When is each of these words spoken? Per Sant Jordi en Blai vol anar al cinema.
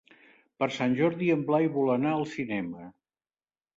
Per 0.61 0.69
Sant 0.77 0.95
Jordi 1.01 1.29
en 1.35 1.45
Blai 1.51 1.69
vol 1.77 1.93
anar 1.99 2.15
al 2.17 2.27
cinema. 2.33 2.91